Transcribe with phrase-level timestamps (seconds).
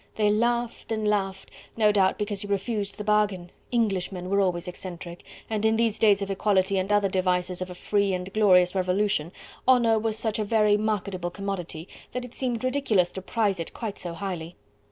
[0.15, 5.23] They laughed and laughed, no doubt because he refused the bargain Englishmen were always eccentric,
[5.47, 9.31] and in these days of equality and other devices of a free and glorious revolution,
[9.67, 13.99] honour was such a very marketable commodity that it seemed ridiculous to prize it quite
[13.99, 14.55] so highly.